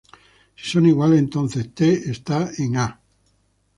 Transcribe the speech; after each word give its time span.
Si 0.55 0.65
son 0.67 0.87
iguales, 0.87 1.19
entonces 1.19 1.75
"t" 1.75 1.93
esta 2.09 2.49
en 2.57 2.77
"A". 2.77 2.99